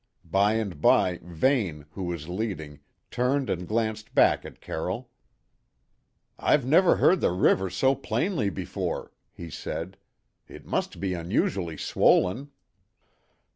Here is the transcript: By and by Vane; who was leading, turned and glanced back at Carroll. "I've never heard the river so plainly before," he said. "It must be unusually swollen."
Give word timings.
By 0.25 0.53
and 0.53 0.81
by 0.81 1.19
Vane; 1.21 1.85
who 1.91 2.05
was 2.05 2.27
leading, 2.27 2.79
turned 3.11 3.51
and 3.51 3.67
glanced 3.67 4.15
back 4.15 4.43
at 4.45 4.59
Carroll. 4.59 5.11
"I've 6.39 6.65
never 6.65 6.95
heard 6.95 7.21
the 7.21 7.29
river 7.29 7.69
so 7.69 7.93
plainly 7.93 8.49
before," 8.49 9.13
he 9.31 9.51
said. 9.51 9.97
"It 10.47 10.65
must 10.65 10.99
be 10.99 11.13
unusually 11.13 11.77
swollen." 11.77 12.49